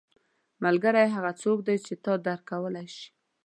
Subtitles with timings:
[0.63, 3.07] •ملګری هغه څوک دی چې تا درک کولی شي.